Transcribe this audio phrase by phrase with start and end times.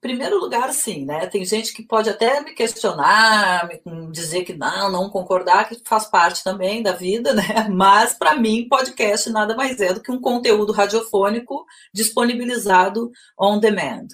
[0.00, 1.26] primeiro lugar, sim, né?
[1.26, 6.06] Tem gente que pode até me questionar, me dizer que não, não concordar, que faz
[6.06, 7.68] parte também da vida, né?
[7.70, 14.08] Mas, para mim, podcast nada mais é do que um conteúdo radiofônico disponibilizado on demand.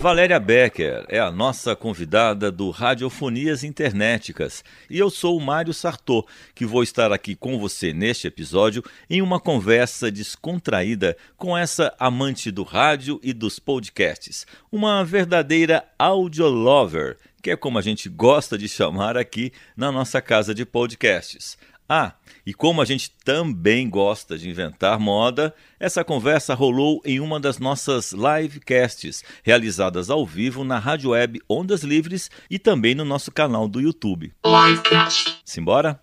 [0.00, 6.24] Valéria Becker é a nossa convidada do Radiofonias Internéticas e eu sou o Mário Sartor,
[6.54, 12.48] que vou estar aqui com você neste episódio em uma conversa descontraída com essa amante
[12.52, 18.56] do rádio e dos podcasts, uma verdadeira audio lover, que é como a gente gosta
[18.56, 21.58] de chamar aqui na nossa casa de podcasts.
[21.88, 22.12] Ah,
[22.44, 27.58] e como a gente também gosta de inventar moda, essa conversa rolou em uma das
[27.58, 33.66] nossas livecasts, realizadas ao vivo na rádio web Ondas Livres e também no nosso canal
[33.66, 34.34] do YouTube.
[34.44, 35.40] Livecast.
[35.46, 35.98] Simbora?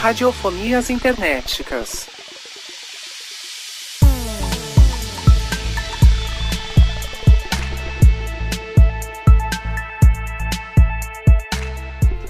[0.00, 2.15] Radiofonias Internéticas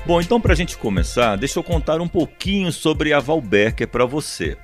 [0.07, 4.07] Bom, então para a gente começar, deixa eu contar um pouquinho sobre a Valberker para
[4.07, 4.57] você.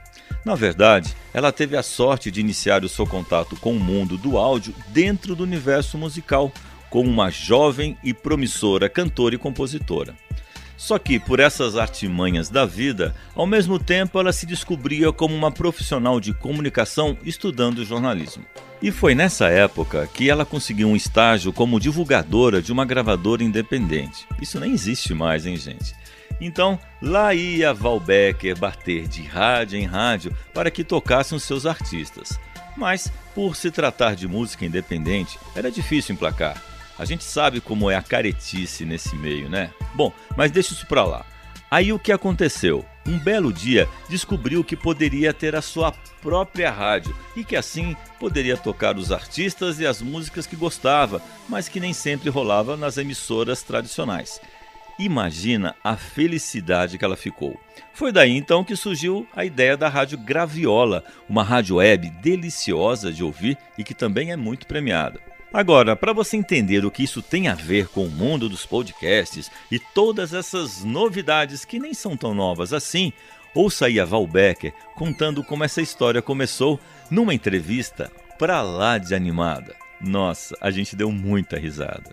[0.45, 4.39] Na verdade, ela teve a sorte de iniciar o seu contato com o mundo do
[4.39, 6.53] áudio dentro do universo musical,
[6.89, 10.15] como uma jovem e promissora cantora e compositora.
[10.77, 15.53] Só que, por essas artimanhas da vida, ao mesmo tempo ela se descobria como uma
[15.53, 18.45] profissional de comunicação estudando jornalismo.
[18.83, 24.27] E foi nessa época que ela conseguiu um estágio como divulgadora de uma gravadora independente.
[24.41, 25.95] Isso nem existe mais, hein, gente?
[26.41, 32.41] Então, lá ia Val Becker bater de rádio em rádio para que tocassem seus artistas.
[32.77, 36.61] Mas, por se tratar de música independente, era difícil emplacar.
[37.03, 39.73] A gente sabe como é a caretice nesse meio, né?
[39.93, 41.27] Bom, mas deixa isso pra lá.
[41.69, 42.85] Aí o que aconteceu?
[43.05, 48.57] Um belo dia descobriu que poderia ter a sua própria rádio e que assim poderia
[48.57, 53.65] tocar os artistas e as músicas que gostava, mas que nem sempre rolava nas emissoras
[53.65, 54.41] tradicionais.
[54.97, 57.61] Imagina a felicidade que ela ficou.
[57.93, 63.25] Foi daí então que surgiu a ideia da Rádio Graviola, uma rádio web deliciosa de
[63.25, 65.32] ouvir e que também é muito premiada.
[65.53, 69.51] Agora, para você entender o que isso tem a ver com o mundo dos podcasts
[69.71, 73.13] e todas essas novidades que nem são tão novas assim,
[73.55, 76.81] ouça aí a Val Becker contando como essa história começou
[77.11, 79.77] numa entrevista pra lá de animada.
[80.01, 82.11] Nossa, a gente deu muita risada.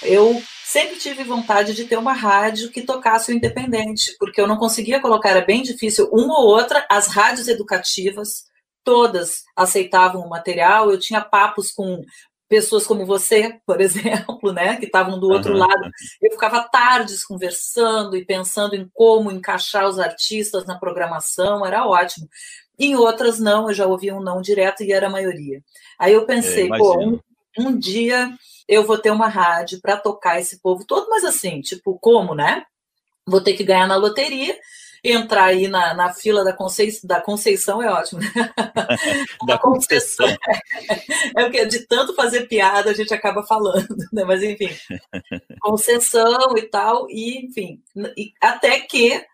[0.00, 4.56] Eu sempre tive vontade de ter uma rádio que tocasse o independente, porque eu não
[4.56, 8.46] conseguia colocar, era bem difícil, uma ou outra, as rádios educativas,
[8.86, 10.90] todas aceitavam o material.
[10.90, 12.04] Eu tinha papos com
[12.48, 15.58] pessoas como você, por exemplo, né, que estavam do outro uhum.
[15.58, 15.90] lado.
[16.22, 22.28] Eu ficava tardes conversando e pensando em como encaixar os artistas na programação, era ótimo.
[22.78, 25.60] Em outras não, eu já ouvia um não direto e era a maioria.
[25.98, 27.18] Aí eu pensei, é, pô, um,
[27.58, 28.30] um dia
[28.68, 32.64] eu vou ter uma rádio para tocar esse povo todo, mas assim, tipo, como, né?
[33.26, 34.56] Vou ter que ganhar na loteria
[35.12, 38.20] entrar aí na, na fila da, Conceição, da Conceição é ótimo.
[38.20, 38.28] Né?
[39.46, 40.26] da Conceição.
[41.36, 44.24] É porque de tanto fazer piada a gente acaba falando, né?
[44.24, 44.70] Mas enfim,
[45.60, 47.82] Conceição e tal, e enfim,
[48.16, 49.24] e até que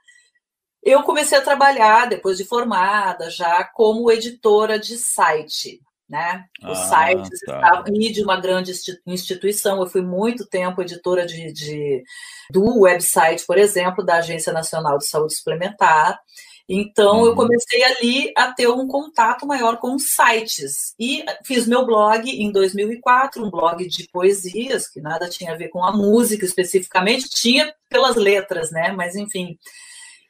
[0.83, 5.81] eu comecei a trabalhar depois de formada já como editora de site
[6.13, 6.45] né?
[6.63, 7.55] Os ah, sites tá.
[7.55, 8.71] estavam e de uma grande
[9.07, 9.81] instituição.
[9.81, 12.05] Eu fui muito tempo editora de, de,
[12.51, 16.21] do website, por exemplo, da Agência Nacional de Saúde Suplementar.
[16.69, 17.27] Então, uhum.
[17.29, 20.95] eu comecei ali a ter um contato maior com sites.
[21.01, 25.71] E fiz meu blog em 2004, um blog de poesias, que nada tinha a ver
[25.71, 28.93] com a música especificamente, tinha pelas letras, né?
[28.93, 29.57] Mas, enfim.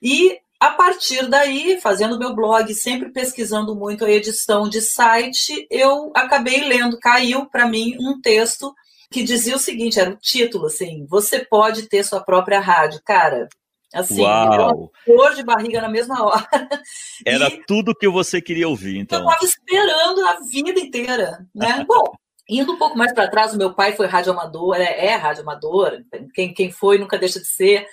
[0.00, 6.12] E a partir daí, fazendo meu blog, sempre pesquisando muito a edição de site, eu
[6.14, 8.72] acabei lendo, caiu para mim um texto
[9.10, 13.00] que dizia o seguinte, era o título, assim, você pode ter sua própria rádio.
[13.04, 13.48] Cara,
[13.92, 14.92] assim, Uau.
[15.04, 16.46] dor de barriga na mesma hora.
[17.26, 19.18] Era e tudo que você queria ouvir, então.
[19.18, 21.82] Eu estava esperando a vida inteira, né?
[21.88, 22.04] Bom,
[22.48, 26.54] indo um pouco mais para trás, o meu pai foi radioamador, é, é radioamador, quem,
[26.54, 27.84] quem foi nunca deixa de ser,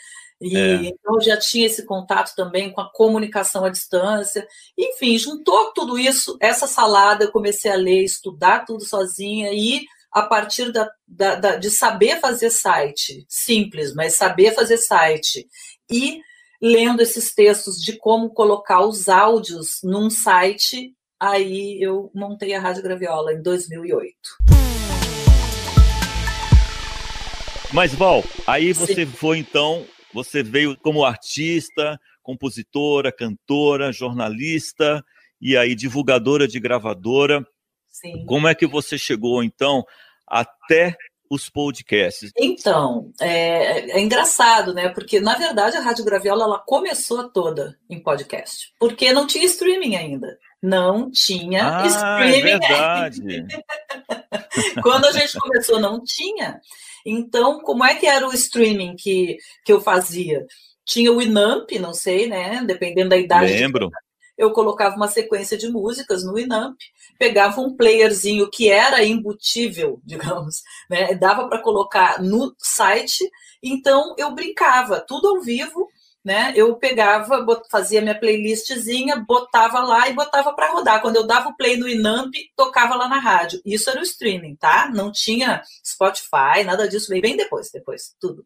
[0.42, 0.76] e é.
[0.76, 4.48] então eu já tinha esse contato também com a comunicação à distância.
[4.78, 9.82] Enfim, juntou tudo isso, essa salada, eu comecei a ler, estudar tudo sozinha e
[10.12, 15.48] a partir da, da, da, de saber fazer site, simples, mas saber fazer site,
[15.90, 16.20] e
[16.62, 22.84] lendo esses textos de como colocar os áudios num site, aí eu montei a Rádio
[22.84, 24.16] Graviola em 2008.
[27.72, 29.06] Mas, Val, aí você Sim.
[29.06, 35.04] foi então, você veio como artista, compositora, cantora, jornalista
[35.42, 37.46] e aí divulgadora de gravadora.
[37.90, 38.26] Sim.
[38.26, 39.84] Como é que você chegou então
[40.28, 40.96] até
[41.30, 42.32] os podcasts?
[42.38, 44.90] Então, é, é, engraçado, né?
[44.90, 48.74] Porque, na verdade, a Rádio Graviola ela começou toda em podcast.
[48.80, 50.38] Porque não tinha streaming ainda.
[50.62, 52.38] Não tinha ah, é streaming.
[52.38, 53.48] É verdade.
[54.84, 56.60] Quando a gente começou, não tinha.
[57.06, 60.46] Então, como é que era o streaming que, que eu fazia?
[60.86, 62.64] Tinha o Inamp, não sei, né?
[62.66, 63.54] Dependendo da idade.
[63.54, 63.90] Lembro.
[64.38, 66.78] Eu colocava uma sequência de músicas no Inamp,
[67.18, 71.14] pegava um playerzinho que era imbutível, digamos, né?
[71.16, 73.30] Dava para colocar no site.
[73.62, 75.88] Então eu brincava, tudo ao vivo,
[76.30, 76.54] né?
[76.56, 81.02] Eu pegava, fazia minha playlistzinha, botava lá e botava para rodar.
[81.02, 83.60] Quando eu dava o play no Inamp, tocava lá na rádio.
[83.66, 84.92] Isso era o streaming, tá?
[84.94, 88.46] Não tinha Spotify, nada disso, veio bem depois, depois, tudo.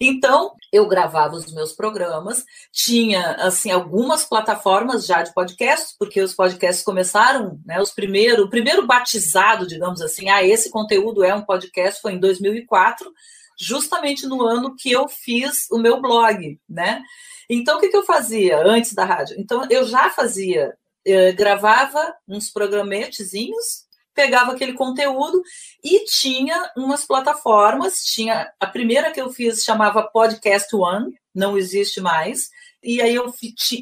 [0.00, 6.34] Então, eu gravava os meus programas, tinha, assim, algumas plataformas já de podcasts, porque os
[6.34, 11.42] podcasts começaram, né, os primeiro, o primeiro batizado, digamos assim, ah, esse conteúdo é um
[11.42, 13.12] podcast, foi em 2004,
[13.58, 17.02] justamente no ano que eu fiz o meu blog, né?
[17.48, 19.36] Então, o que, que eu fazia antes da rádio?
[19.38, 20.74] Então, eu já fazia,
[21.04, 23.84] eu eh, gravava uns programetezinhos,
[24.14, 25.42] pegava aquele conteúdo
[25.82, 32.00] e tinha umas plataformas, tinha a primeira que eu fiz chamava Podcast One, não existe
[32.00, 32.48] mais,
[32.82, 33.32] e aí eu,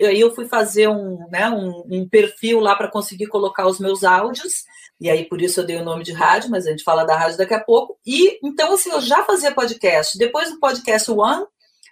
[0.07, 4.05] aí eu fui fazer um, né, um, um perfil lá para conseguir colocar os meus
[4.05, 4.65] áudios,
[5.03, 7.17] e aí por isso eu dei o nome de rádio, mas a gente fala da
[7.17, 7.99] rádio daqui a pouco.
[8.07, 10.17] E então, assim, eu já fazia podcast.
[10.17, 11.45] Depois do podcast One,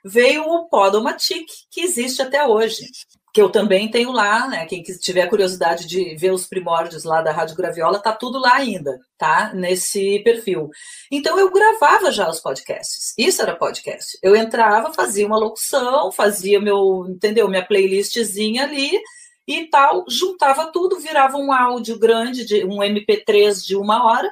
[0.04, 2.86] veio o Podomatic, que existe até hoje.
[3.34, 4.64] Que eu também tenho lá, né?
[4.66, 8.96] Quem tiver curiosidade de ver os primórdios lá da Rádio Graviola, tá tudo lá ainda,
[9.18, 9.52] tá?
[9.54, 10.70] Nesse perfil.
[11.10, 13.12] Então eu gravava já os podcasts.
[13.18, 14.16] Isso era podcast.
[14.22, 17.48] Eu entrava, fazia uma locução, fazia meu, entendeu?
[17.48, 19.00] Minha playlistzinha ali
[19.46, 24.31] e tal, juntava tudo, virava um áudio grande, de um MP3 de uma hora.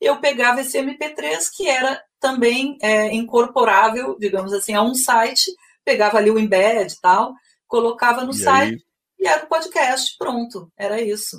[0.00, 5.50] Eu pegava esse MP3, que era também é, incorporável, digamos assim, a um site,
[5.84, 7.34] pegava ali o embed e tal,
[7.66, 8.82] colocava no e site aí?
[9.18, 10.16] e era o podcast.
[10.18, 11.38] Pronto, era isso.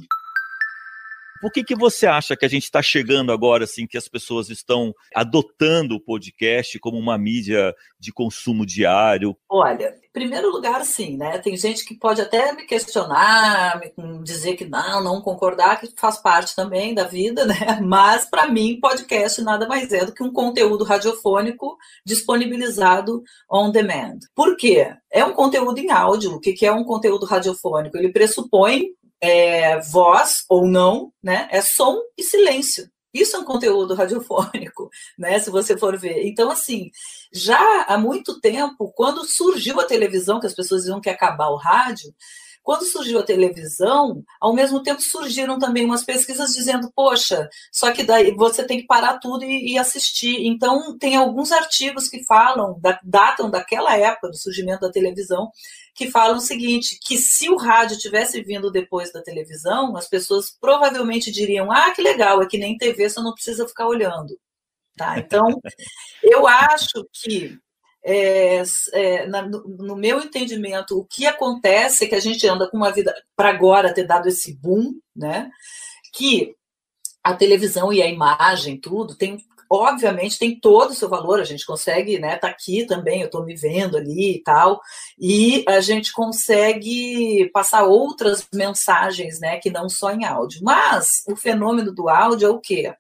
[1.42, 4.50] Por que, que você acha que a gente está chegando agora, assim, que as pessoas
[4.50, 9.36] estão adotando o podcast como uma mídia de consumo diário?
[9.50, 11.38] Olha, em primeiro lugar, sim, né?
[11.38, 16.18] Tem gente que pode até me questionar, me dizer que não, não concordar, que faz
[16.18, 17.80] parte também da vida, né?
[17.82, 24.20] Mas, para mim, podcast nada mais é do que um conteúdo radiofônico disponibilizado on demand.
[24.36, 24.94] Por quê?
[25.12, 26.34] É um conteúdo em áudio.
[26.34, 27.98] O que é um conteúdo radiofônico?
[27.98, 28.88] Ele pressupõe
[29.22, 31.48] é, voz ou não, né?
[31.52, 32.90] É som e silêncio.
[33.14, 35.40] Isso é um conteúdo radiofônico, né?
[35.40, 36.28] Se você for ver.
[36.28, 36.92] Então, assim,
[37.34, 41.50] já há muito tempo, quando surgiu a televisão, que as pessoas diziam que ia acabar
[41.50, 42.14] o rádio,
[42.68, 48.04] quando surgiu a televisão, ao mesmo tempo surgiram também umas pesquisas dizendo, poxa, só que
[48.04, 50.46] daí você tem que parar tudo e, e assistir.
[50.46, 55.50] Então, tem alguns artigos que falam, da, datam daquela época do surgimento da televisão,
[55.96, 60.52] que falam o seguinte: que se o rádio tivesse vindo depois da televisão, as pessoas
[60.60, 64.38] provavelmente diriam, ah, que legal, é que nem TV, só não precisa ficar olhando.
[64.98, 65.18] Tá?
[65.18, 65.48] Então,
[66.22, 67.58] eu acho que
[68.04, 68.64] é,
[68.94, 72.78] é, na, no, no, meu entendimento, o que acontece é que a gente anda com
[72.78, 75.50] uma vida, para agora ter dado esse boom, né?
[76.14, 76.56] Que
[77.24, 79.38] a televisão e a imagem, tudo, tem,
[79.70, 82.38] obviamente, tem todo o seu valor, a gente consegue, né?
[82.38, 84.80] Tá aqui também, eu estou me vendo ali e tal,
[85.20, 89.58] e a gente consegue passar outras mensagens, né?
[89.58, 90.62] Que não só em áudio.
[90.64, 92.94] Mas o fenômeno do áudio é o quê?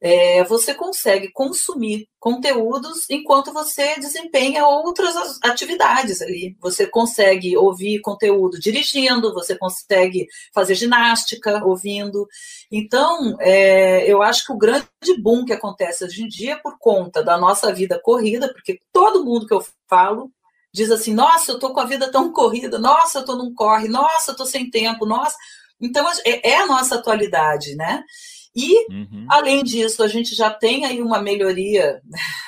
[0.00, 6.56] É, você consegue consumir conteúdos enquanto você desempenha outras atividades ali.
[6.60, 12.26] Você consegue ouvir conteúdo dirigindo, você consegue fazer ginástica ouvindo.
[12.70, 14.86] Então, é, eu acho que o grande
[15.20, 19.24] boom que acontece hoje em dia é por conta da nossa vida corrida, porque todo
[19.24, 20.30] mundo que eu falo
[20.72, 23.88] diz assim: nossa, eu tô com a vida tão corrida, nossa, eu tô num corre,
[23.88, 25.36] nossa, eu tô sem tempo, nossa.
[25.80, 28.04] Então, é, é a nossa atualidade, né?
[28.56, 29.26] E, uhum.
[29.28, 32.00] além disso, a gente já tem aí uma melhoria,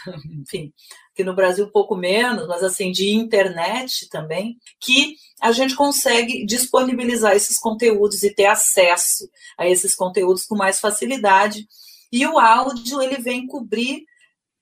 [0.40, 0.72] enfim,
[1.14, 6.46] que no Brasil um pouco menos, mas assim, de internet também, que a gente consegue
[6.46, 11.66] disponibilizar esses conteúdos e ter acesso a esses conteúdos com mais facilidade.
[12.10, 14.04] E o áudio, ele vem cobrir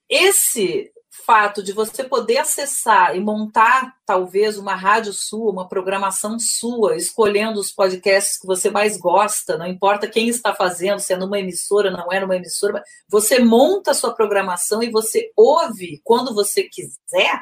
[0.09, 0.91] esse
[1.25, 7.59] fato de você poder acessar e montar, talvez, uma rádio sua, uma programação sua, escolhendo
[7.59, 11.91] os podcasts que você mais gosta, não importa quem está fazendo, se é numa emissora,
[11.91, 17.41] não é numa emissora, você monta a sua programação e você ouve quando você quiser,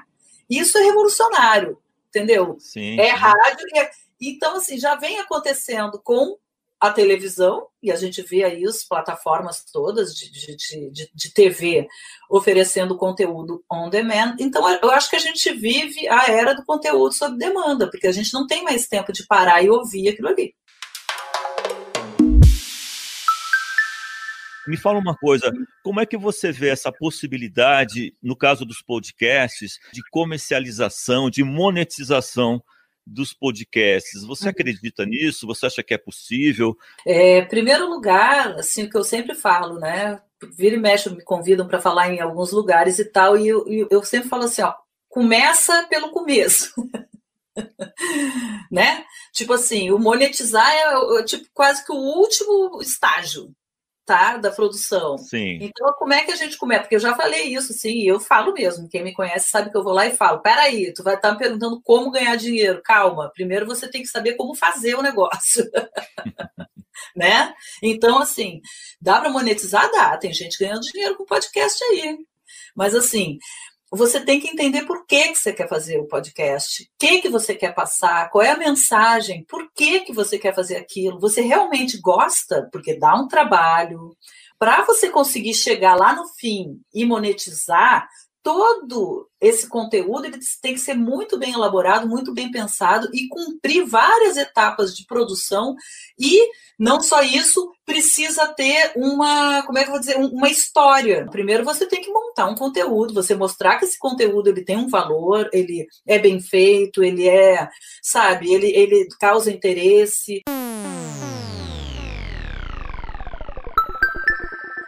[0.50, 1.77] isso é revolucionário,
[2.10, 2.58] entendeu?
[2.60, 3.00] Sim.
[3.00, 3.67] É rádio.
[3.75, 3.89] É...
[4.20, 6.38] Então, assim, já vem acontecendo com
[6.79, 10.55] a televisão, e a gente vê aí as plataformas todas de, de,
[10.91, 11.88] de, de, TV
[12.29, 14.36] oferecendo conteúdo on demand.
[14.39, 18.12] Então, eu acho que a gente vive a era do conteúdo sob demanda, porque a
[18.12, 20.53] gente não tem mais tempo de parar e ouvir aquilo ali.
[24.67, 25.51] Me fala uma coisa,
[25.84, 32.62] como é que você vê essa possibilidade, no caso dos podcasts, de comercialização, de monetização
[33.05, 34.24] dos podcasts.
[34.24, 34.50] Você uhum.
[34.50, 35.45] acredita nisso?
[35.47, 36.77] Você acha que é possível?
[37.05, 40.19] É, primeiro lugar, assim, o que eu sempre falo, né?
[40.57, 44.03] Vira e mexe, me convidam para falar em alguns lugares e tal, e eu, eu
[44.03, 44.74] sempre falo assim, ó,
[45.07, 46.74] começa pelo começo.
[48.71, 49.05] né?
[49.31, 53.53] Tipo assim, o monetizar é, é tipo quase que o último estágio,
[54.05, 54.38] tá?
[54.38, 55.17] Da produção.
[55.17, 55.57] Sim.
[55.62, 56.81] Então, como é que a gente começa?
[56.83, 58.88] Porque eu já falei isso, sim, eu falo mesmo.
[58.88, 61.38] Quem me conhece sabe que eu vou lá e falo: peraí, tu vai estar me
[61.38, 62.81] perguntando como ganhar dinheiro.
[62.83, 65.65] Calma, primeiro você tem que saber como fazer o negócio.
[67.15, 67.53] né?
[67.81, 68.62] Então, assim,
[69.01, 69.89] dá para monetizar?
[69.91, 70.17] Dá.
[70.17, 72.17] Tem gente ganhando dinheiro com podcast aí.
[72.75, 73.38] Mas, assim,
[73.91, 77.29] você tem que entender por que, que você quer fazer o podcast, o que, que
[77.29, 81.19] você quer passar, qual é a mensagem, por que, que você quer fazer aquilo.
[81.19, 82.67] Você realmente gosta?
[82.71, 84.15] Porque dá um trabalho.
[84.57, 88.07] Para você conseguir chegar lá no fim e monetizar,
[88.45, 93.83] todo esse conteúdo ele tem que ser muito bem elaborado, muito bem pensado e cumprir
[93.83, 95.75] várias etapas de produção
[96.17, 101.25] e não só isso, precisa ter uma, como é que eu vou dizer, uma história.
[101.31, 104.89] Primeiro você tem que montar um conteúdo, você mostrar que esse conteúdo ele tem um
[104.89, 107.67] valor, ele é bem feito, ele é,
[108.03, 110.43] sabe, ele, ele causa interesse.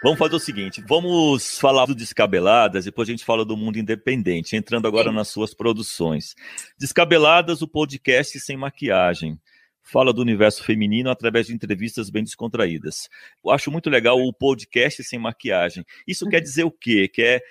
[0.03, 4.55] Vamos fazer o seguinte, vamos falar do Descabeladas, depois a gente fala do mundo independente,
[4.55, 5.15] entrando agora Sim.
[5.15, 6.35] nas suas produções.
[6.77, 9.39] Descabeladas, o podcast sem maquiagem.
[9.81, 13.09] Fala do universo feminino através de entrevistas bem descontraídas.
[13.43, 15.83] Eu acho muito legal o podcast sem maquiagem.
[16.07, 17.07] Isso quer dizer o quê?
[17.07, 17.41] Que é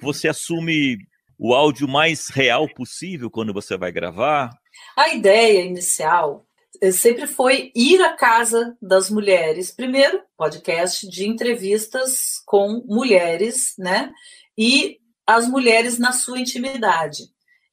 [0.00, 0.98] você assume
[1.38, 4.50] o áudio mais real possível quando você vai gravar?
[4.96, 6.46] A ideia inicial
[6.90, 9.70] sempre foi ir à casa das mulheres.
[9.70, 14.10] Primeiro, podcast de entrevistas com mulheres, né?
[14.58, 17.22] E as mulheres na sua intimidade.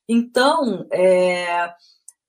[0.08, 1.72] Então, é,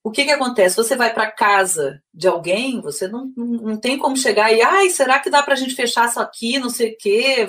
[0.02, 0.76] o que, que acontece?
[0.76, 5.20] Você vai para casa de alguém, você não, não tem como chegar e, ai, será
[5.20, 7.46] que dá para a gente fechar isso aqui, não sei o quê,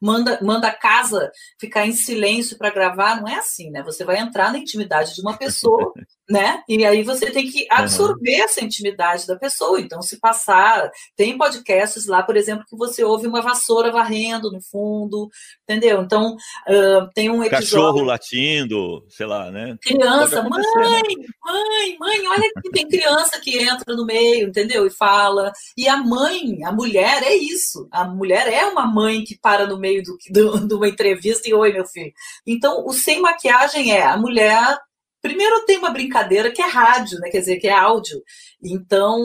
[0.00, 3.82] manda, manda a casa ficar em silêncio para gravar, não é assim, né?
[3.82, 5.92] Você vai entrar na intimidade de uma pessoa
[6.28, 6.62] né?
[6.68, 8.44] E aí você tem que absorver uhum.
[8.44, 9.80] essa intimidade da pessoa.
[9.80, 14.60] Então, se passar, tem podcasts lá, por exemplo, que você ouve uma vassoura varrendo no
[14.60, 15.28] fundo,
[15.62, 16.02] entendeu?
[16.02, 17.70] Então, uh, tem um episódio...
[17.70, 19.76] Cachorro latindo, sei lá, né?
[19.82, 21.02] Criança, mãe, né?
[21.44, 24.86] mãe, mãe, olha que tem criança que entra no meio, entendeu?
[24.86, 25.52] E fala.
[25.76, 27.88] E a mãe, a mulher, é isso.
[27.90, 31.54] A mulher é uma mãe que para no meio do, do, de uma entrevista e,
[31.54, 32.12] oi, meu filho.
[32.46, 34.78] Então, o sem maquiagem é a mulher
[35.24, 37.30] Primeiro tem uma brincadeira que é rádio, né?
[37.30, 38.22] Quer dizer, que é áudio.
[38.62, 39.18] Então,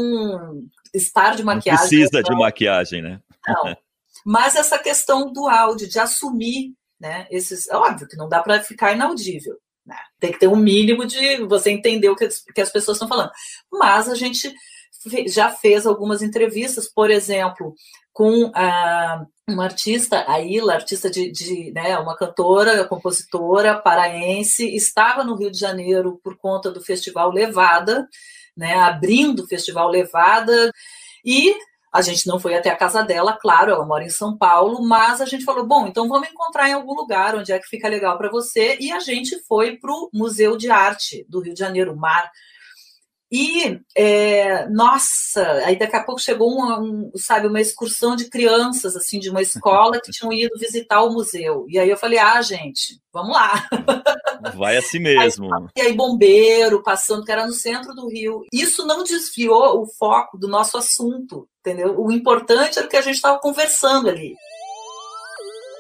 [0.94, 1.82] estar de maquiagem.
[1.82, 3.20] Não precisa de maquiagem, né?
[3.46, 3.76] Não.
[4.26, 7.28] Mas essa questão do áudio, de assumir, né?
[7.30, 9.58] Esses, é óbvio que não dá para ficar inaudível.
[9.86, 9.98] Né?
[10.22, 13.32] Tem que ter um mínimo de você entender o que, que as pessoas estão falando.
[13.70, 14.56] Mas a gente
[15.28, 17.74] já fez algumas entrevistas, por exemplo,
[18.12, 25.24] com a, uma artista, a Ila, artista de, de né, uma cantora, compositora paraense, estava
[25.24, 28.08] no Rio de Janeiro por conta do Festival Levada,
[28.56, 30.72] né, abrindo o Festival Levada,
[31.24, 31.56] e
[31.92, 35.22] a gente não foi até a casa dela, claro, ela mora em São Paulo, mas
[35.22, 38.18] a gente falou: bom, então vamos encontrar em algum lugar onde é que fica legal
[38.18, 38.78] para você.
[38.80, 42.30] E a gente foi para o Museu de Arte do Rio de Janeiro, MAR,
[43.32, 48.96] e, é, nossa, aí daqui a pouco chegou uma, um, sabe, uma excursão de crianças,
[48.96, 51.66] assim, de uma escola que tinham ido visitar o museu.
[51.70, 53.68] E aí eu falei, ah, gente, vamos lá.
[54.56, 55.48] Vai assim mesmo.
[55.54, 58.46] Aí, e aí bombeiro passando, que era no centro do Rio.
[58.52, 62.00] Isso não desviou o foco do nosso assunto, entendeu?
[62.00, 64.34] O importante era o que a gente estava conversando ali.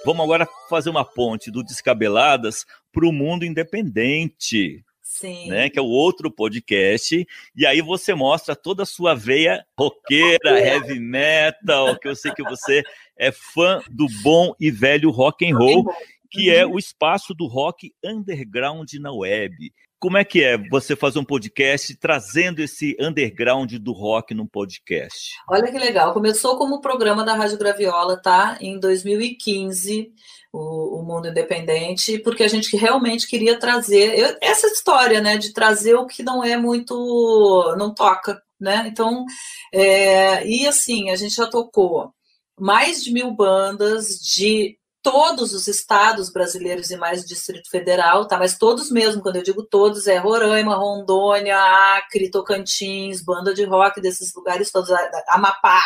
[0.05, 4.83] Vamos agora fazer uma ponte do Descabeladas para o mundo independente.
[5.09, 5.47] Sim.
[5.47, 10.59] Né, que é o outro podcast, e aí você mostra toda a sua veia roqueira,
[10.61, 12.83] heavy metal, que eu sei que você
[13.17, 15.91] é fã do bom e velho rock and roll.
[16.29, 16.71] que é uhum.
[16.71, 19.73] é o espaço do rock underground na web.
[19.99, 25.31] Como é que é você fazer um podcast trazendo esse underground do rock num podcast?
[25.49, 26.13] Olha que legal.
[26.13, 28.57] Começou como programa da Rádio Graviola, tá?
[28.61, 30.09] Em 2015,
[30.53, 35.37] o, o Mundo Independente, porque a gente realmente queria trazer eu, essa história, né?
[35.37, 37.75] De trazer o que não é muito.
[37.77, 38.85] não toca, né?
[38.87, 39.25] Então,
[39.73, 42.13] é, e assim, a gente já tocou
[42.57, 48.37] mais de mil bandas de todos os estados brasileiros e mais Distrito Federal, tá?
[48.37, 51.57] Mas todos mesmo, quando eu digo todos, é Roraima, Rondônia,
[51.95, 54.89] Acre, Tocantins, banda de rock desses lugares todos,
[55.29, 55.81] Amapá,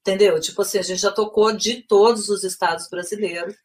[0.00, 0.38] entendeu?
[0.40, 3.56] Tipo assim, a gente já tocou de todos os estados brasileiros.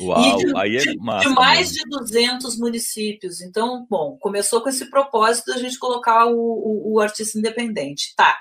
[0.00, 3.40] Uau, de, aí é massa, de, mais de 200 municípios.
[3.42, 8.14] Então, bom, começou com esse propósito da gente colocar o, o, o artista independente.
[8.16, 8.38] Tá.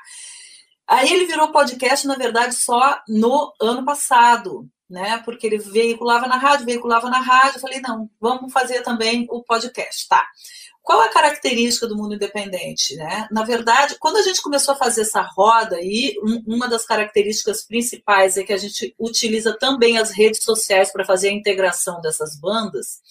[0.88, 5.22] Aí ele virou podcast, na verdade, só no ano passado né?
[5.26, 7.58] Porque ele veiculava na rádio, veiculava na rádio.
[7.58, 10.26] Eu falei, não, vamos fazer também o podcast, tá?
[10.82, 12.96] Qual a característica do mundo independente?
[12.96, 13.28] Né?
[13.32, 16.16] Na verdade, quando a gente começou a fazer essa roda, e
[16.46, 21.30] uma das características principais é que a gente utiliza também as redes sociais para fazer
[21.30, 23.02] a integração dessas bandas,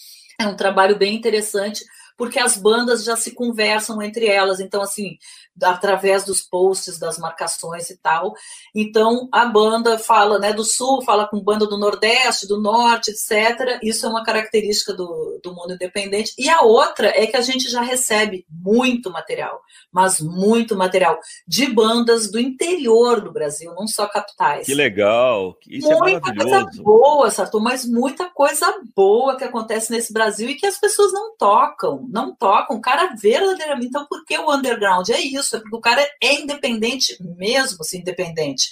[0.41, 1.85] é um trabalho bem interessante,
[2.17, 4.61] porque as bandas já se conversam entre elas.
[4.61, 5.17] Então, assim,
[5.63, 8.35] através dos posts, das marcações e tal.
[8.75, 13.79] Então, a banda fala né, do sul, fala com banda do nordeste, do norte, etc.
[13.83, 16.33] Isso é uma característica do, do mundo independente.
[16.39, 19.61] E a outra é que a gente já recebe muito material,
[19.93, 24.67] mas muito material, de bandas do interior do Brasil, não só capitais.
[24.67, 25.57] Que legal!
[25.69, 30.49] Isso é muita é coisa boa, Sartor, mas muita coisa boa que acontece nesse Brasil
[30.49, 32.77] e que as pessoas não tocam, não tocam.
[32.77, 33.87] O cara verdadeiramente.
[33.87, 35.09] Então, por que o underground?
[35.11, 38.71] É isso isso, é porque o cara é independente mesmo, assim, independente.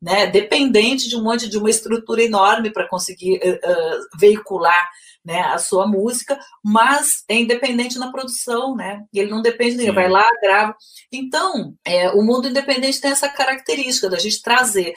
[0.00, 4.90] Né, dependente de um monte de uma estrutura enorme para conseguir uh, veicular
[5.24, 9.04] né, a sua música, mas é independente na produção, né?
[9.14, 10.74] Ele não depende de ninguém, vai lá, grava.
[11.12, 14.92] Então, é, o mundo independente tem essa característica da gente trazer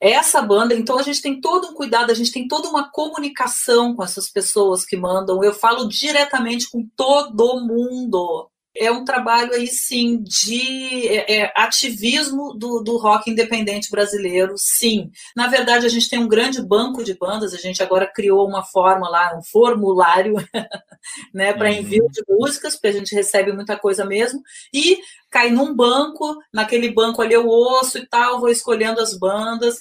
[0.00, 3.94] essa banda, então a gente tem todo um cuidado, a gente tem toda uma comunicação
[3.94, 5.44] com essas pessoas que mandam.
[5.44, 12.54] Eu falo diretamente com todo mundo, é um trabalho aí sim de é, é, ativismo
[12.54, 15.10] do, do rock independente brasileiro, sim.
[15.36, 18.62] Na verdade, a gente tem um grande banco de bandas, a gente agora criou uma
[18.62, 20.34] forma lá, um formulário
[21.34, 21.76] né, para uhum.
[21.76, 24.98] envio de músicas, porque a gente recebe muita coisa mesmo, e
[25.30, 29.80] cai num banco, naquele banco ali eu ouço e tal, vou escolhendo as bandas.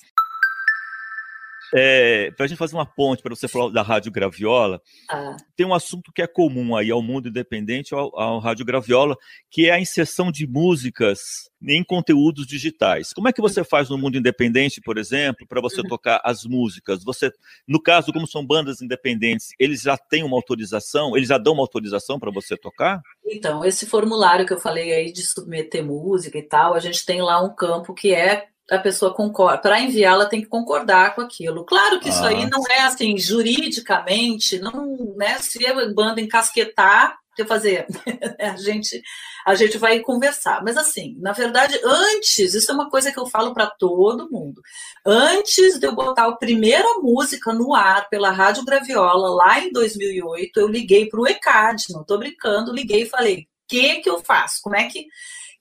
[1.74, 5.38] É, para a gente fazer uma ponte para você falar da Rádio Graviola, ah.
[5.56, 9.16] tem um assunto que é comum aí ao mundo independente, ao, ao Rádio Graviola,
[9.50, 11.20] que é a inserção de músicas
[11.68, 13.14] em conteúdos digitais.
[13.14, 17.04] Como é que você faz no mundo independente, por exemplo, para você tocar as músicas?
[17.04, 17.32] Você,
[17.68, 21.16] no caso, como são bandas independentes, eles já têm uma autorização?
[21.16, 23.02] Eles já dão uma autorização para você tocar?
[23.26, 27.22] Então, esse formulário que eu falei aí de submeter música e tal, a gente tem
[27.22, 31.22] lá um campo que é a pessoa concorda, para enviar, ela tem que concordar com
[31.22, 31.66] aquilo.
[31.66, 32.50] Claro que isso aí ah.
[32.50, 35.38] não é assim, juridicamente, não, né?
[35.40, 37.86] Se a banda encasquetar, o que fazer?
[38.40, 39.02] a gente
[39.46, 40.64] a gente vai conversar.
[40.64, 44.62] Mas assim, na verdade, antes, isso é uma coisa que eu falo para todo mundo.
[45.06, 50.60] Antes de eu botar a primeira música no ar pela Rádio Graviola, lá em 2008,
[50.60, 54.20] eu liguei para o ECAD, não estou brincando, liguei e falei: o que, que eu
[54.24, 54.60] faço?
[54.62, 55.08] Como é que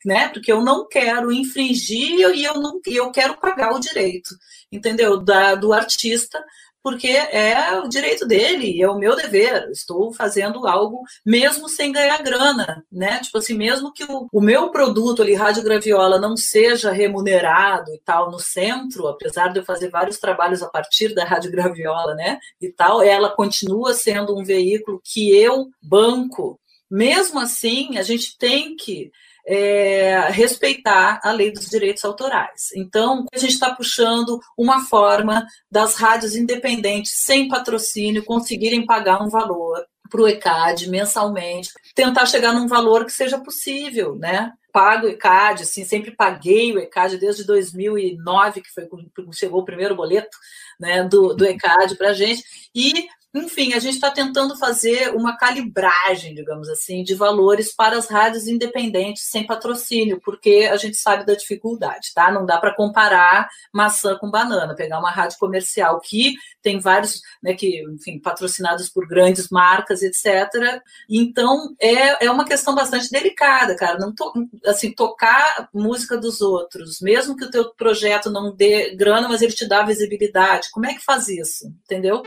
[0.05, 0.29] né?
[0.29, 4.31] Porque eu não quero infringir e eu não eu quero pagar o direito,
[4.73, 5.19] entendeu?
[5.19, 6.43] Da, do artista,
[6.83, 9.69] porque é o direito dele, é o meu dever.
[9.71, 13.21] Estou fazendo algo mesmo sem ganhar grana, né?
[13.21, 18.01] Tipo assim, mesmo que o, o meu produto ali, Rádio Graviola, não seja remunerado e
[18.03, 22.39] tal no centro, apesar de eu fazer vários trabalhos a partir da Rádio Graviola, né?
[22.61, 26.59] E tal, ela continua sendo um veículo que eu banco.
[26.91, 29.13] Mesmo assim, a gente tem que
[29.47, 32.69] é, respeitar a lei dos direitos autorais.
[32.75, 39.29] Então, a gente está puxando uma forma das rádios independentes, sem patrocínio, conseguirem pagar um
[39.29, 44.53] valor para o ECAD mensalmente, tentar chegar num valor que seja possível, né?
[44.73, 48.89] Pago o ECAD, assim, sempre paguei o ECAD desde 2009, que foi
[49.33, 50.37] chegou o primeiro boleto
[50.79, 52.43] né, do, do ECAD para a gente,
[52.75, 58.09] e enfim, a gente está tentando fazer uma calibragem, digamos assim, de valores para as
[58.09, 62.31] rádios independentes sem patrocínio, porque a gente sabe da dificuldade, tá?
[62.33, 67.55] Não dá para comparar maçã com banana, pegar uma rádio comercial que tem vários, né,
[67.55, 70.83] que, enfim, patrocinados por grandes marcas, etc.
[71.09, 73.97] Então, é, é uma questão bastante delicada, cara.
[73.97, 74.33] Não to,
[74.67, 79.53] assim, tocar música dos outros, mesmo que o teu projeto não dê grana, mas ele
[79.53, 80.69] te dá visibilidade.
[80.73, 81.69] Como é que faz isso?
[81.85, 82.23] Entendeu?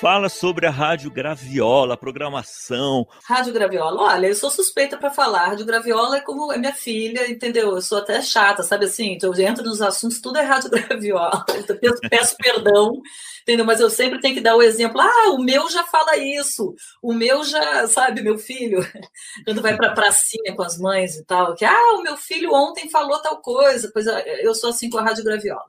[0.00, 3.04] Fala sobre a Rádio Graviola, a programação.
[3.24, 5.48] Rádio Graviola, olha, eu sou suspeita para falar.
[5.48, 7.72] Rádio Graviola é como é minha filha, entendeu?
[7.72, 9.14] Eu sou até chata, sabe assim?
[9.14, 11.44] Então, eu entro nos assuntos, tudo é Rádio Graviola.
[11.48, 13.02] Eu peço, peço perdão,
[13.42, 13.64] entendeu?
[13.64, 15.00] Mas eu sempre tenho que dar o exemplo.
[15.00, 16.76] Ah, o meu já fala isso.
[17.02, 18.78] O meu já, sabe, meu filho,
[19.44, 22.88] quando vai para pracinha com as mães e tal, que, ah, o meu filho ontem
[22.88, 23.90] falou tal coisa.
[23.92, 25.64] Pois eu sou assim com a Rádio Graviola.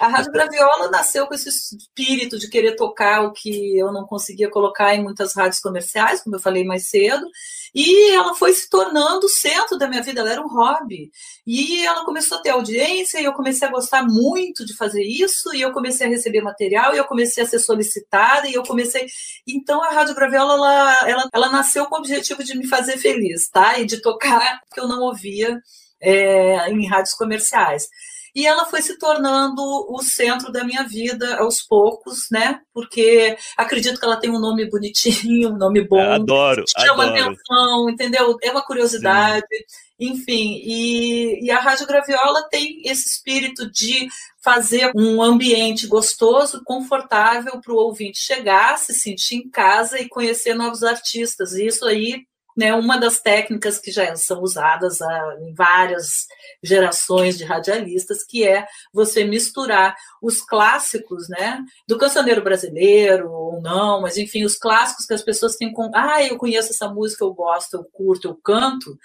[0.00, 4.50] A Rádio Graviola nasceu com esse espírito de querer tocar o que eu não conseguia
[4.50, 7.24] colocar em muitas rádios comerciais, como eu falei mais cedo,
[7.72, 11.12] e ela foi se tornando o centro da minha vida, ela era um hobby.
[11.46, 15.54] E ela começou a ter audiência, e eu comecei a gostar muito de fazer isso,
[15.54, 19.06] e eu comecei a receber material, e eu comecei a ser solicitada, e eu comecei.
[19.46, 23.48] Então a Rádio Graviola, ela, ela, ela nasceu com o objetivo de me fazer feliz,
[23.48, 23.78] tá?
[23.78, 25.60] E de tocar que eu não ouvia
[26.00, 27.88] é, em rádios comerciais
[28.34, 32.60] e ela foi se tornando o centro da minha vida aos poucos, né?
[32.72, 36.00] Porque acredito que ela tem um nome bonitinho, um nome bom.
[36.00, 36.64] Adoro.
[36.68, 37.30] Chama adoro.
[37.30, 38.36] atenção, entendeu?
[38.42, 39.46] É uma curiosidade.
[39.50, 39.84] Sim.
[39.96, 44.08] Enfim, e, e a Rádio Graviola tem esse espírito de
[44.42, 50.54] fazer um ambiente gostoso, confortável para o ouvinte chegar, se sentir em casa e conhecer
[50.54, 51.52] novos artistas.
[51.52, 54.98] E isso aí né, uma das técnicas que já são usadas
[55.40, 56.26] em várias
[56.62, 64.00] gerações de radialistas, que é você misturar os clássicos, né, do cancioneiro brasileiro ou não,
[64.00, 67.32] mas enfim, os clássicos que as pessoas têm com, ah, eu conheço essa música, eu
[67.32, 68.98] gosto, eu curto, eu canto,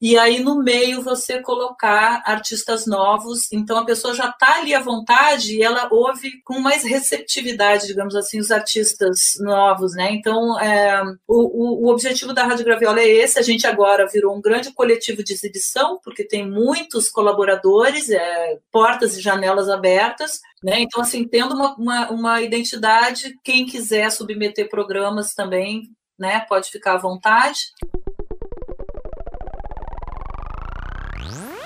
[0.00, 4.80] e aí no meio você colocar artistas novos, então a pessoa já está ali à
[4.80, 10.10] vontade e ela ouve com mais receptividade, digamos assim, os artistas novos, né?
[10.12, 14.40] Então é, o, o, objetivo da Rádio Graviola é esse, a gente agora virou um
[14.40, 20.80] grande coletivo de exibição, porque tem muitos colaboradores, é, portas e janelas abertas, né?
[20.80, 26.94] Então, assim, tendo uma, uma, uma identidade, quem quiser submeter programas também né, pode ficar
[26.94, 27.60] à vontade.
[31.30, 31.59] Huh?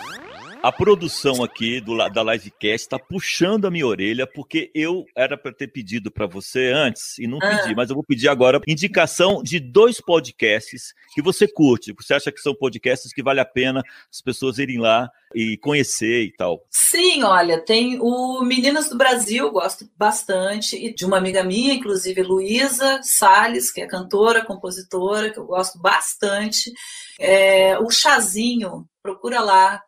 [0.65, 5.53] A produção aqui do, da Livecast está puxando a minha orelha, porque eu era para
[5.53, 7.59] ter pedido para você antes e não ah.
[7.59, 11.93] pedi, mas eu vou pedir agora indicação de dois podcasts que você curte.
[11.93, 16.23] Você acha que são podcasts que vale a pena as pessoas irem lá e conhecer
[16.23, 16.65] e tal?
[16.71, 22.23] Sim, olha, tem o Meninas do Brasil, gosto bastante, e de uma amiga minha, inclusive
[22.23, 26.73] Luísa Salles, que é cantora, compositora, que eu gosto bastante.
[27.21, 29.83] É, o Chazinho, procura lá.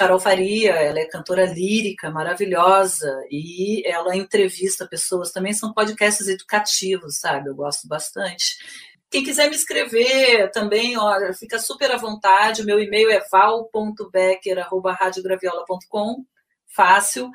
[0.00, 7.18] Carol Faria, ela é cantora lírica, maravilhosa, e ela entrevista pessoas, também são podcasts educativos,
[7.18, 7.50] sabe?
[7.50, 8.56] Eu gosto bastante.
[9.10, 12.64] Quem quiser me escrever também, olha, fica super à vontade.
[12.64, 16.24] Meu e-mail é val.becker.radiograviola.com
[16.70, 17.30] fácil.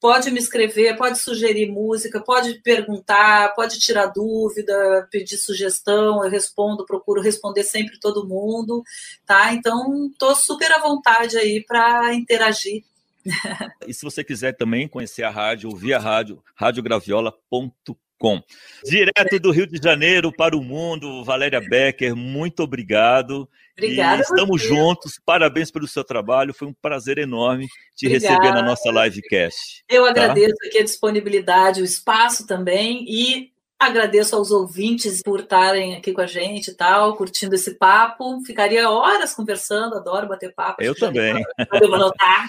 [0.00, 6.86] Pode me escrever, pode sugerir música, pode perguntar, pode tirar dúvida, pedir sugestão, eu respondo,
[6.86, 8.82] procuro responder sempre todo mundo,
[9.26, 9.52] tá?
[9.52, 12.84] Então, estou super à vontade aí para interagir.
[13.86, 18.42] E se você quiser também conhecer a rádio, ouvir a rádio, radiograviola.com com.
[18.84, 23.48] Direto do Rio de Janeiro para o mundo, Valéria Becker, muito obrigado.
[23.72, 24.20] Obrigada.
[24.20, 28.34] estamos juntos, parabéns pelo seu trabalho, foi um prazer enorme te Obrigada.
[28.34, 29.82] receber na nossa livecast.
[29.88, 30.10] Eu tá?
[30.10, 36.20] agradeço aqui a disponibilidade, o espaço também, e Agradeço aos ouvintes por estarem aqui com
[36.20, 38.42] a gente e tal, curtindo esse papo.
[38.44, 40.82] Ficaria horas conversando, adoro bater papo.
[40.82, 41.42] Eu também.
[41.80, 42.46] Eu anotar.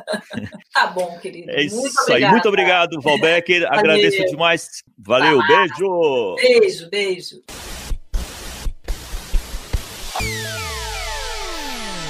[0.72, 1.50] tá bom, querido.
[1.50, 2.24] É isso muito aí.
[2.24, 3.70] Muito obrigado, Valbecker.
[3.70, 4.82] Agradeço demais.
[4.96, 6.36] Valeu, ah, beijo.
[6.36, 7.42] Beijo, beijo.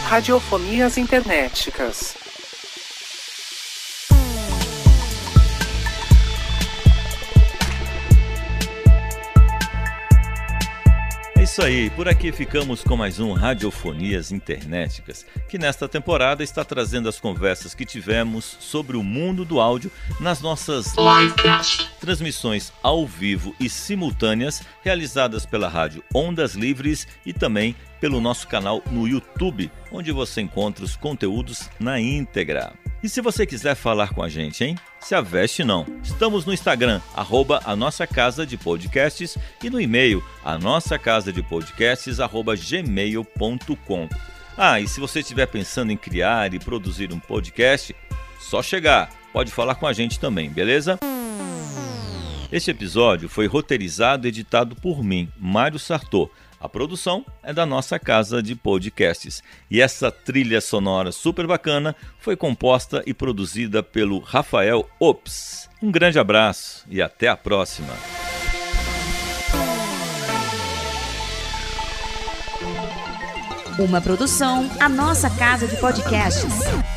[0.07, 2.22] Radiofonias Internéticas.
[11.53, 17.11] Isso aí, por aqui ficamos com mais um Radiofonias Internéticas, que nesta temporada está trazendo
[17.11, 20.95] as conversas que tivemos sobre o mundo do áudio nas nossas
[22.01, 28.83] transmissões ao vivo e simultâneas realizadas pela rádio Ondas Livres e também pelo nosso canal
[28.91, 32.73] no YouTube, onde você encontra os conteúdos na íntegra.
[33.03, 34.79] E se você quiser falar com a gente, hein?
[35.01, 35.85] Se aveste não.
[36.05, 41.33] Estamos no Instagram, arroba a nossa casa de podcasts e no e-mail, a nossa casa
[41.33, 44.09] de podcasts, arroba gmail.com.
[44.57, 47.93] Ah, e se você estiver pensando em criar e produzir um podcast,
[48.38, 49.11] só chegar.
[49.33, 51.01] Pode falar com a gente também, beleza?
[52.53, 56.31] Este episódio foi roteirizado e editado por mim, Mário Sartor
[56.62, 59.42] a produção é da nossa casa de podcasts.
[59.68, 65.68] E essa trilha sonora super bacana foi composta e produzida pelo Rafael Ops.
[65.83, 67.92] Um grande abraço e até a próxima.
[73.77, 76.92] Uma produção, a nossa casa de podcasts.